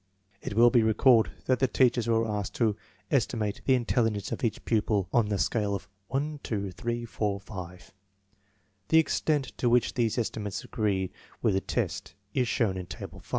[0.41, 2.75] It will be recalled that the teachers were asked to
[3.11, 7.93] estimate the intelligence of each pupil on the scale of 1, 2, 3, 4, 5.
[8.87, 11.11] The extent to which these estimates agreed
[11.43, 13.29] with the tests is shown in Table 5.